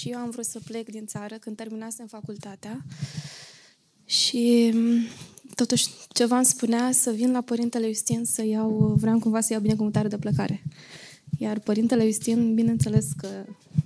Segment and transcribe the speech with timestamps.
[0.00, 2.84] și eu am vrut să plec din țară când terminasem facultatea
[4.04, 5.00] și mm,
[5.54, 9.62] totuși ceva îmi spunea să vin la Părintele Justin să iau, vreau cumva să iau
[9.62, 10.62] binecuvântare de plecare.
[11.38, 13.28] Iar Părintele Justin, bineînțeles că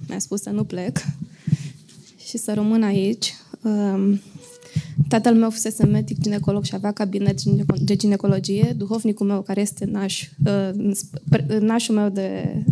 [0.09, 0.99] mi-a spus să nu plec
[2.29, 3.35] și să rămân aici.
[3.63, 4.21] Um,
[5.09, 7.43] tatăl meu fusese medic ginecolog și avea cabinet
[7.81, 8.75] de ginecologie.
[8.77, 12.63] Duhovnicul meu, care este naș, uh, nașul meu de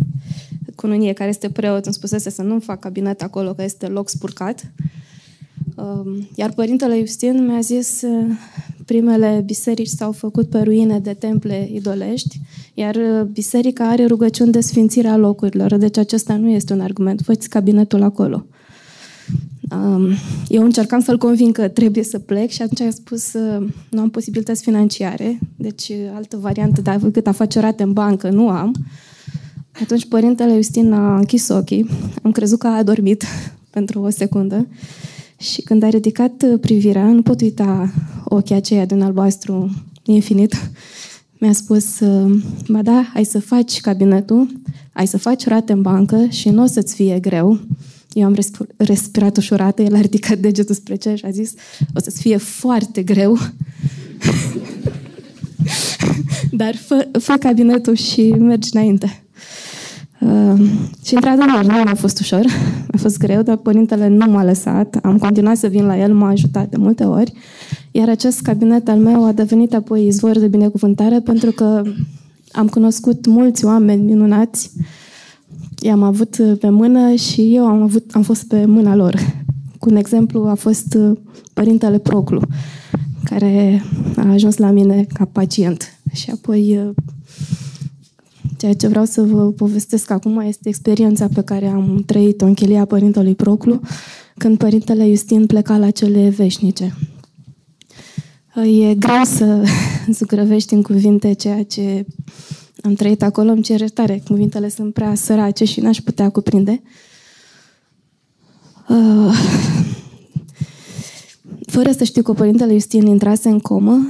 [0.79, 4.71] cununie, care este preot, îmi spusese să nu fac cabinet acolo, că este loc spurcat.
[5.75, 8.25] Um, iar Părintele Justin mi-a zis uh,
[8.85, 12.39] primele biserici s-au făcut pe ruine de temple idolești,
[12.73, 17.21] iar uh, biserica are rugăciuni de sfințire a locurilor, deci acesta nu este un argument.
[17.23, 18.45] Fă cabinetul acolo.
[19.71, 20.09] Um,
[20.47, 24.09] eu încercam să-l convin că trebuie să plec și atunci a spus uh, nu am
[24.09, 28.75] posibilități financiare, deci altă variantă decât a face rate în bancă nu am.
[29.81, 31.89] Atunci părintele Justin a închis ochii,
[32.23, 33.23] am crezut că a adormit
[33.75, 34.67] pentru o secundă
[35.37, 37.93] și când a ridicat uh, privirea, nu pot uita
[38.25, 39.69] ochii aceia din albastru
[40.05, 40.71] infinit,
[41.37, 44.47] mi-a spus, uh, ba da, ai să faci cabinetul,
[44.93, 47.59] ai să faci rate în bancă și nu o să-ți fie greu.
[48.13, 48.35] Eu am
[48.77, 51.53] respirat ușurată, el a ridicat degetul spre cer și a zis,
[51.95, 53.37] o să-ți fie foarte greu,
[56.51, 59.23] dar fă, fă cabinetul și mergi înainte.
[60.19, 60.69] Uh,
[61.03, 62.45] și într-adevăr, nu a fost ușor,
[62.93, 64.99] a fost greu, dar părintele nu m-a lăsat.
[65.03, 67.33] Am continuat să vin la el, m-a ajutat de multe ori.
[67.91, 71.81] Iar acest cabinet al meu a devenit apoi izvor de binecuvântare pentru că
[72.51, 74.71] am cunoscut mulți oameni minunați.
[75.81, 79.15] I-am avut pe mână și eu am, avut, am fost pe mâna lor.
[79.79, 81.17] Cu un exemplu a fost uh,
[81.53, 82.41] părintele Proclu,
[83.23, 83.83] care
[84.15, 85.99] a ajuns la mine ca pacient.
[86.13, 86.95] Și apoi uh,
[88.59, 92.85] Ceea ce vreau să vă povestesc acum este experiența pe care am trăit-o în chilia
[92.85, 93.79] Părintelui Proclu,
[94.37, 96.95] când Părintele Justin pleca la cele veșnice.
[98.55, 99.63] E greu să
[100.17, 102.05] zugrăvești în cuvinte ceea ce
[102.81, 104.21] am trăit acolo, îmi cer iertare.
[104.27, 106.81] Cuvintele sunt prea sărace și n-aș putea cuprinde.
[108.89, 109.33] Uh,
[111.61, 114.07] fără să știu că Părintele Justin intrase în comă,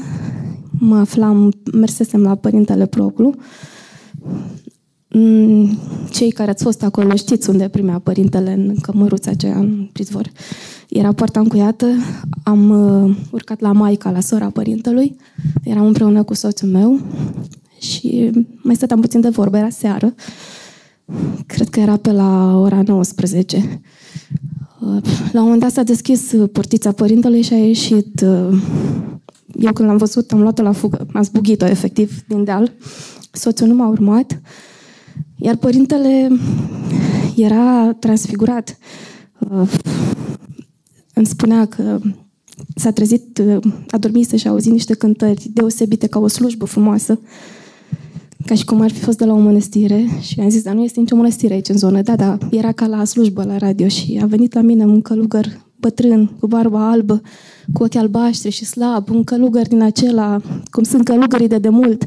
[0.80, 3.69] mă aflam, mersesem la Părintele Proclu, Mm,
[6.10, 10.32] cei care ați fost acolo știți unde primea părintele în cămăruța aceea în prizvor.
[10.90, 11.88] Era poarta încuiată,
[12.44, 15.16] am uh, urcat la Maica, la sora părintelui,
[15.64, 17.00] eram împreună cu soțul meu
[17.80, 18.32] și
[18.64, 20.14] mai stăteam puțin de vorbă, era seară,
[21.46, 23.82] cred că era pe la ora 19.
[24.80, 25.02] Uh,
[25.32, 28.62] la un moment dat s-a deschis portița părintelui și a ieșit uh,
[29.60, 32.72] eu când l-am văzut, am luat-o la fugă, am zbugit-o efectiv din deal.
[33.32, 34.42] Soțul nu m-a urmat,
[35.36, 36.30] iar părintele
[37.36, 38.78] era transfigurat.
[39.40, 39.72] Uh,
[41.14, 42.00] îmi spunea că
[42.76, 47.20] s-a trezit, uh, a dormit și a auzit niște cântări deosebite ca o slujbă frumoasă,
[48.46, 50.06] ca și cum ar fi fost de la o mănăstire.
[50.22, 52.02] Și am zis, dar nu este nicio mănăstire aici în zonă.
[52.02, 55.68] Da, da, era ca la slujbă la radio și a venit la mine un călugăr
[55.76, 57.22] bătrân, cu barba albă,
[57.74, 60.42] cu ochi albaștri și slab, un călugăr din acela,
[60.72, 62.06] cum sunt călugării de demult,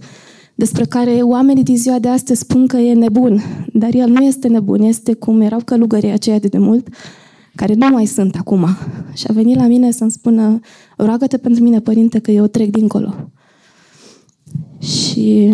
[0.54, 3.42] despre care oamenii din ziua de astăzi spun că e nebun,
[3.72, 6.88] dar el nu este nebun, este cum erau călugării aceia de demult,
[7.54, 8.66] care nu mai sunt acum.
[9.14, 10.60] Și a venit la mine să-mi spună,
[10.96, 13.14] roagă-te pentru mine, părinte, că eu trec dincolo.
[14.78, 15.52] Și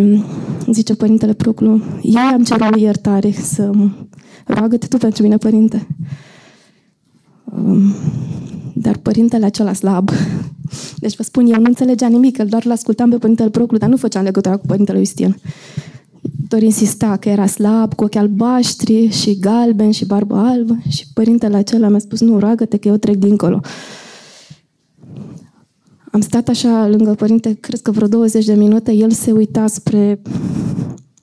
[0.70, 3.70] zice părintele Proclu, eu am cerut iertare să
[4.46, 5.86] roagă-te tu pentru mine, părinte.
[7.44, 7.94] Um,
[8.74, 10.10] dar părintele acela slab,
[10.98, 14.24] deci vă spun, eu nu înțelegea nimic, doar l-ascultam pe părintele Proclu, dar nu făceam
[14.24, 15.36] legătura cu părintele Iustin.
[16.48, 21.56] Doar insista că era slab, cu ochi albaștri și galben și barbă albă și părintele
[21.56, 23.60] acela mi-a spus, nu, roagă-te că eu trec dincolo.
[26.12, 30.20] Am stat așa lângă părinte, cred că vreo 20 de minute, el se uita spre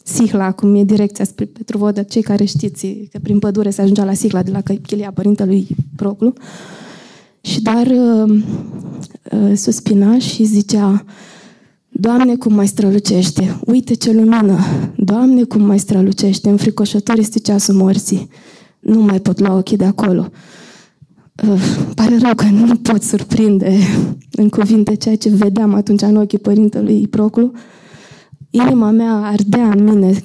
[0.04, 4.14] Sihla, cum e direcția spre Petruvodă, cei care știți că prin pădure se ajungea la
[4.14, 6.34] Sihla de la chilia părintelui Proclu.
[7.42, 8.44] Și dar uh, uh,
[9.56, 11.06] suspina și zicea,
[11.90, 13.60] Doamne, cum mai strălucește!
[13.66, 14.60] Uite ce lumină!
[14.96, 16.50] Doamne, cum mai strălucește!
[16.50, 18.30] Înfricoșător este ceasul morții.
[18.80, 20.30] Nu mai pot lua ochii de acolo.
[21.50, 21.62] Uh,
[21.96, 23.78] pare rău că nu pot surprinde
[24.32, 27.52] în cuvinte ceea ce vedeam atunci în ochii părintelui Proclu.
[28.50, 30.22] Inima mea ardea în mine.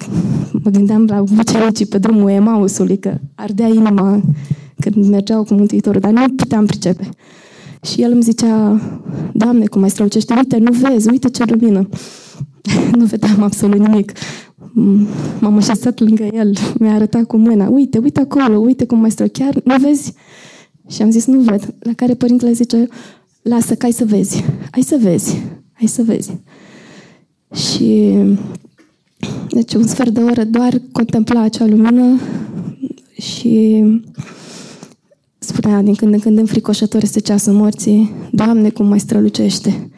[0.53, 4.21] Mă gândeam la ucenicii pe drumul Emausului, că ardea inima
[4.79, 7.09] când mergeau cu Mântuitorul, dar nu puteam pricepe.
[7.83, 8.81] Și el îmi zicea,
[9.33, 11.89] Doamne, cum mai strălucește, uite, nu vezi, uite ce lumină.
[12.99, 14.13] nu vedeam absolut nimic.
[15.41, 19.61] M-am așezat lângă el, mi-a arătat cu mâna, uite, uite acolo, uite cum mai chiar,
[19.65, 20.15] nu vezi?
[20.89, 21.75] Și am zis, nu văd.
[21.79, 22.89] La care părintele zice,
[23.43, 25.43] lasă, că ai să vezi, ai să vezi,
[25.81, 26.31] ai să vezi.
[27.55, 28.17] Și
[29.51, 32.21] deci un sfert de oră doar contempla acea lumină
[33.13, 33.85] și
[35.51, 39.91] spunea din când în când înfricoșător este ceasul morții, Doamne, cum mai strălucește.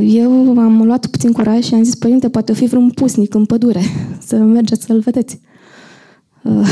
[0.00, 3.44] Eu am luat puțin curaj și am zis, părinte, poate o fi vreun pusnic în
[3.44, 3.82] pădure,
[4.26, 5.40] să mergeți să-l vedeți.
[6.42, 6.68] Uh,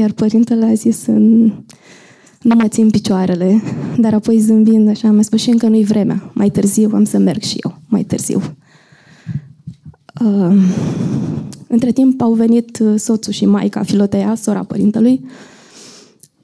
[0.00, 1.06] iar părintele a zis,
[2.42, 3.62] nu mă țin picioarele,
[3.98, 6.30] dar apoi zâmbind așa, mi-a spus și încă nu-i vremea.
[6.34, 8.42] Mai târziu am să merg și eu, mai târziu.
[10.24, 10.56] Uh,
[11.68, 15.24] între timp au venit uh, soțul și maica Filotea, sora părintelui.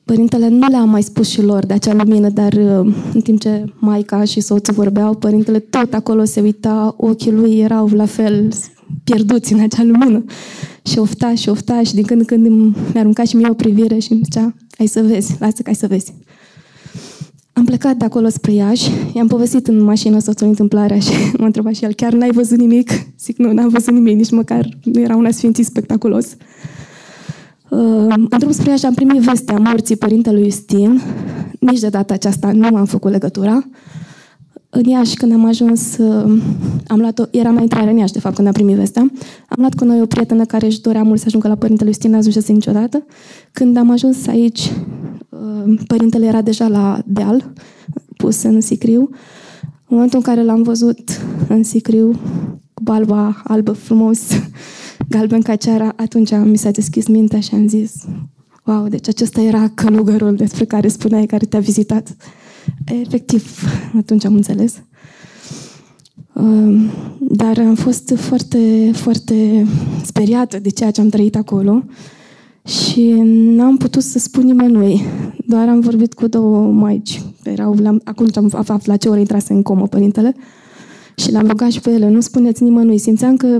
[0.09, 3.65] Părintele nu le-a mai spus și lor de acea lumină, dar uh, în timp ce
[3.79, 8.49] maica și soțul vorbeau, părintele tot acolo se uita, ochii lui erau la fel
[9.05, 10.25] pierduți în acea lumină.
[10.83, 12.47] Și ofta și ofta și din când în când
[12.93, 15.75] mi-a aruncat și mie o privire și îmi zicea, ai să vezi, lasă că ai
[15.75, 16.15] să vezi.
[17.53, 21.75] Am plecat de acolo spre Iași, i-am povestit în mașină soțul întâmplarea și m-a întrebat
[21.75, 22.91] și el, chiar n-ai văzut nimic?
[23.21, 26.37] Zic, nu, n-am văzut nimic, nici măcar nu era un asfințit spectaculos.
[27.69, 27.79] Uh,
[28.09, 31.01] în drum spre Iași am primit vestea morții părintelui Justin.
[31.61, 33.69] Nici de data aceasta nu am făcut legătura.
[34.71, 36.43] În Iași, când am ajuns, uh,
[36.87, 39.03] am luat o, eram la intrare în Iași, de fapt, când am primit vestea.
[39.49, 42.11] Am luat cu noi o prietenă care își dorea mult să ajungă la părintele Justin,
[42.11, 43.05] n-a ajuns niciodată.
[43.53, 44.73] Când am ajuns aici,
[45.29, 47.53] uh, părintele era deja la deal,
[48.17, 49.01] pus în sicriu.
[49.61, 51.01] În momentul în care l-am văzut
[51.49, 52.13] în sicriu,
[52.75, 54.21] cu balba albă frumos,
[55.09, 58.05] galben ca ceara, atunci mi s-a deschis mintea și am zis
[58.65, 62.17] wow, deci acesta era călugărul despre care spuneai, care te-a vizitat.
[62.85, 63.63] Efectiv,
[63.97, 64.83] atunci am înțeles.
[66.33, 69.67] Um, dar am fost foarte, foarte
[70.05, 71.85] speriată de ceea ce am trăit acolo
[72.67, 73.11] și
[73.57, 75.03] n-am putut să spun nimănui.
[75.47, 77.23] Doar am vorbit cu două maici.
[77.43, 80.35] Erau la, acum am aflat la ce oră intrase în comă părintele
[81.17, 82.99] și l-am rugat și pe ele, nu spuneți nimănui.
[82.99, 83.59] Simțeam că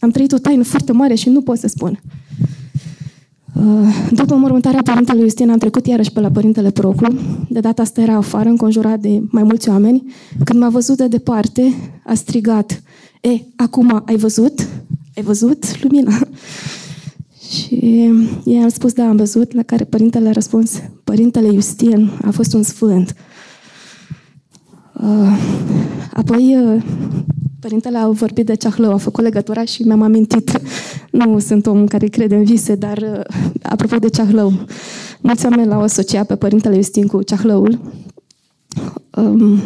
[0.00, 2.00] am trăit o taină foarte mare și nu pot să spun.
[3.54, 7.14] Uh, după mormântarea părintelui Justin, am trecut iarăși pe la părintele Proclu.
[7.48, 10.12] De data asta era afară, înconjurat de mai mulți oameni.
[10.44, 12.82] Când m-a văzut de departe, a strigat,
[13.20, 14.68] E, acum ai văzut?
[15.16, 16.18] Ai văzut lumina?
[17.50, 18.10] Și
[18.44, 22.62] i-am spus, da, am văzut, la care părintele a răspuns, părintele Justin a fost un
[22.62, 23.14] sfânt.
[24.92, 25.38] Uh,
[26.12, 26.82] apoi uh,
[27.66, 30.60] Părintele a vorbit de Ceahlău, a făcut legătura și mi-am amintit.
[31.10, 33.20] Nu sunt om care crede în vise, dar uh,
[33.62, 34.52] apropo de Ceahlău,
[35.20, 37.80] mulți oameni l-au asociat pe Părintele Justin cu Ceahlăul.
[39.16, 39.60] Um,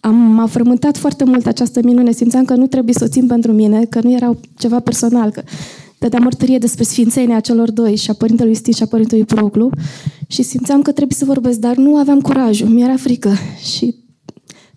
[0.00, 2.12] am m-a frământat foarte mult această minune.
[2.12, 5.42] Simțeam că nu trebuie să o țin pentru mine, că nu era ceva personal, că
[5.98, 9.70] dădea mărturie despre sfințenia celor doi, și a Părintelui Justin și a Părintelui Proclu,
[10.26, 13.30] și simțeam că trebuie să vorbesc, dar nu aveam curajul, mi-era frică.
[13.74, 13.94] Și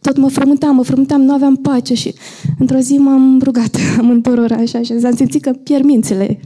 [0.05, 2.13] tot mă frământam, mă frământam, nu aveam pace și
[2.59, 6.39] într-o zi m-am rugat amândurora așa și am simțit că pierd mințile.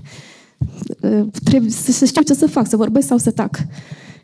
[1.01, 3.57] Uh, trebuie să știu ce să fac, să vorbesc sau să tac.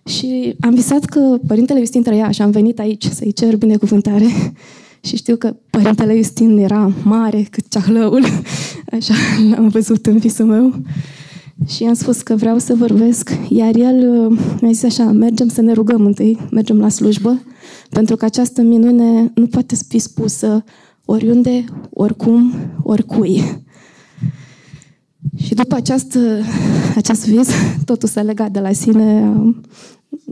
[0.05, 4.27] Și am visat că Părintele Justin trăia și am venit aici să-i cer binecuvântare.
[5.07, 8.23] Și știu că Părintele Justin era mare cât ceahlăul.
[8.97, 9.13] Așa
[9.49, 10.73] l-am văzut în visul meu.
[11.67, 13.31] Și am spus că vreau să vorbesc.
[13.49, 17.41] Iar el uh, mi-a zis așa, mergem să ne rugăm întâi, mergem la slujbă
[17.89, 20.63] pentru că această minune nu poate fi spusă
[21.05, 22.53] oriunde, oricum,
[22.83, 23.63] oricui.
[25.37, 26.19] Și după această,
[26.95, 27.49] acest vis,
[27.85, 29.33] totul s-a legat de la sine.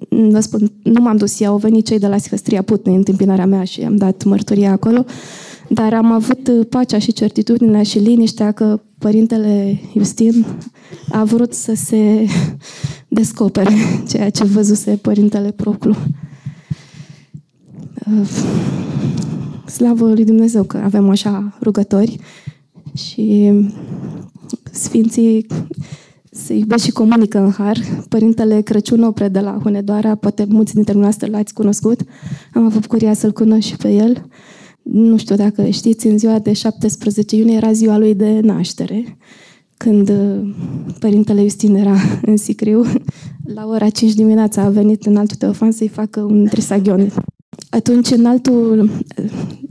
[0.09, 3.45] Vă spun, nu m-am dus eu, au venit cei de la Sihăstria Putne în întâmpinarea
[3.45, 5.05] mea și am dat mărturia acolo,
[5.69, 10.45] dar am avut pacea și certitudinea și liniștea că Părintele Justin
[11.11, 12.27] a vrut să se
[13.07, 13.75] descopere
[14.09, 15.95] ceea ce văzuse Părintele Proclu.
[19.65, 22.19] Slavă lui Dumnezeu că avem așa rugători
[22.93, 23.51] și
[24.71, 25.45] Sfinții
[26.31, 27.77] se iubesc și comunică în har.
[28.09, 32.01] Părintele Crăciun Opre de la Hunedoara, poate mulți dintre noastre l-ați cunoscut.
[32.53, 34.25] Am avut bucuria să-l cunosc și pe el.
[34.81, 39.17] Nu știu dacă știți, în ziua de 17 iunie era ziua lui de naștere,
[39.77, 40.55] când uh,
[40.99, 41.95] Părintele Justin era
[42.25, 42.85] în Sicriu.
[43.55, 47.11] La ora 5 dimineața a venit în altul Teofan să-i facă un trisaghion
[47.73, 48.89] atunci, în altul,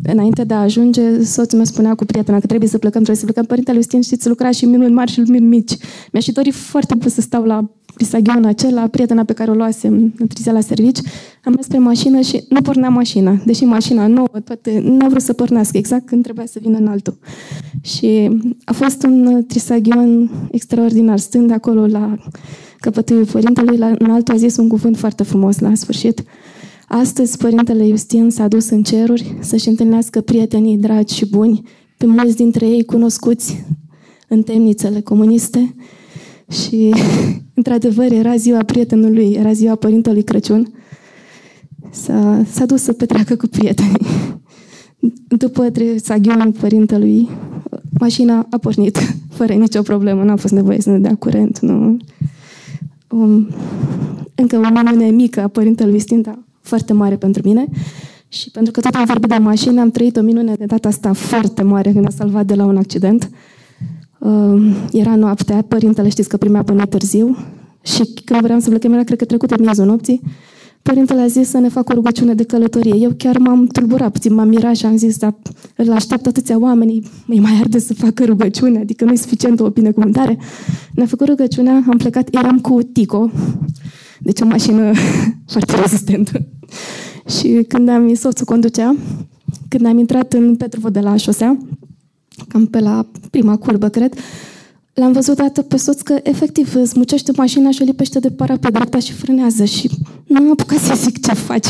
[0.02, 3.24] înainte de a ajunge, soțul meu spunea cu prietena că trebuie să plecăm, trebuie să
[3.24, 3.44] plecăm.
[3.44, 5.72] Părintele Justin, știți, lucra și minuni mari și minuni mici.
[6.12, 10.14] Mi-aș fi dorit foarte mult să stau la trisaghion acela, prietena pe care o luasem
[10.18, 10.98] întârzia la servici,
[11.44, 13.42] am mers pe mașină și nu pornea mașina.
[13.44, 16.86] Deși mașina nouă, toate, nu a vrut să pornească exact când trebuia să vină în
[16.86, 17.18] altul.
[17.82, 21.18] Și a fost un trisaghion extraordinar.
[21.18, 22.16] Stând acolo la
[22.80, 26.22] căpătâiul părintelui, la, în altul a zis un cuvânt foarte frumos la sfârșit.
[26.94, 31.62] Astăzi, Părintele Justin s-a dus în ceruri să-și întâlnească prietenii dragi și buni,
[31.96, 33.64] pe mulți dintre ei cunoscuți
[34.28, 35.74] în temnițele comuniste
[36.50, 36.94] și,
[37.54, 40.72] într-adevăr, era ziua prietenului, era ziua Părintelui Crăciun.
[41.90, 44.06] S-a, s-a dus să petreacă cu prietenii.
[45.28, 47.28] După saghion părintelui,
[47.98, 48.98] mașina a pornit
[49.38, 51.58] fără nicio problemă, n-a fost nevoie să ne dea curent.
[51.58, 51.96] Nu.
[53.08, 53.48] Um,
[54.34, 57.68] încă o minune mică a părintelui Stinta, foarte mare pentru mine.
[58.28, 61.12] Și pentru că tot am vorbit de mașină, am trăit o minune de data asta
[61.12, 63.30] foarte mare când a salvat de la un accident.
[64.18, 67.36] Uh, era noaptea, părintele știți că primea până târziu
[67.82, 70.20] și când vreau să plecăm, era cred că trecut de miezul nopții,
[70.82, 72.94] părintele a zis să ne facă o rugăciune de călătorie.
[72.96, 75.34] Eu chiar m-am tulburat puțin, m-am mirat și am zis, dar
[75.76, 79.70] îl așteaptă atâția oameni, îi mai arde să facă rugăciune, adică nu e suficient o
[79.70, 80.38] binecuvântare.
[80.94, 83.30] Ne-a făcut rugăciunea, am plecat, eram cu Tico,
[84.20, 84.92] deci o mașină
[85.52, 86.46] foarte rezistentă.
[87.38, 88.96] Și când am soțul conducea,
[89.68, 91.58] când am intrat în Petrovo de la șosea,
[92.48, 94.14] cam pe la prima curbă, cred,
[94.94, 98.70] l-am văzut dată pe soț că efectiv smucește mașina și o lipește de para pe
[98.70, 99.90] dreapta și frânează și
[100.26, 101.68] nu am apucat să zic ce faci.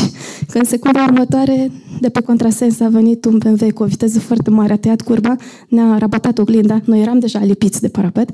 [0.51, 4.49] Că în secunda următoare, de pe contrasens, a venit un BMW cu o viteză foarte
[4.49, 5.35] mare, a tăiat curba,
[5.67, 8.29] ne-a rabatat oglinda, noi eram deja lipiți de parapet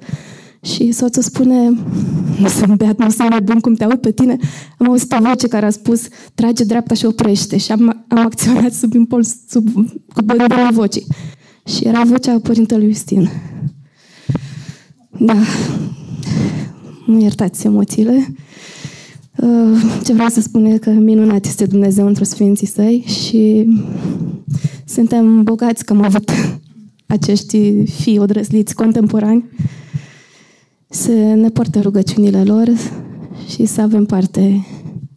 [0.62, 1.70] și soțul spune,
[2.40, 4.38] nu sunt beat, nu sunt nebun cum te aud pe tine.
[4.78, 7.58] Am auzit o voce care a spus, trage dreapta și oprește.
[7.58, 9.68] Și am, am acționat sub impuls, sub,
[10.14, 11.08] cu bărbarea vocii.
[11.66, 13.30] Și era vocea Părintelui Justin.
[15.20, 15.38] Da,
[17.06, 18.36] nu iertați emoțiile.
[19.36, 23.68] Uh, ce vreau să spun e că minunat este Dumnezeu într-o Sfinții Săi și
[24.86, 26.32] suntem bogați că am avut
[27.06, 29.46] acești fii odrăsliți contemporani
[30.90, 32.70] să ne poarte rugăciunile lor
[33.48, 34.66] și să avem parte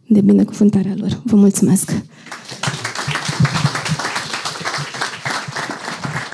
[0.07, 1.21] de binecuvântarea lor.
[1.23, 1.91] Vă mulțumesc!